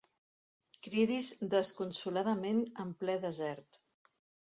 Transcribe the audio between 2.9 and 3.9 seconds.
ple desert.